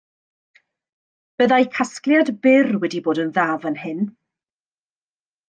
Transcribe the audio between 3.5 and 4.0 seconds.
fan